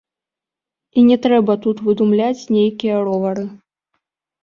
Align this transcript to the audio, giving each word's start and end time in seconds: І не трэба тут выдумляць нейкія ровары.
І 1.01 1.03
не 1.09 1.17
трэба 1.27 1.53
тут 1.67 1.85
выдумляць 1.91 2.49
нейкія 2.59 2.95
ровары. 3.07 3.49